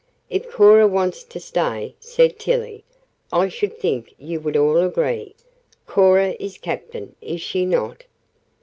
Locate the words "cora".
0.49-0.87, 5.85-6.35